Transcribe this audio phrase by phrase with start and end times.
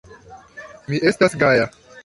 [0.87, 1.73] Mi estas gaja.